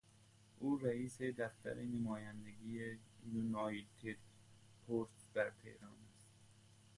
او 0.59 0.77
رئیس 0.77 1.21
دفتر 1.21 1.73
نمایندگی 1.81 2.97
یونایتدپرس 3.25 5.25
در 5.33 5.49
تهران 5.63 5.97
است. 6.13 6.27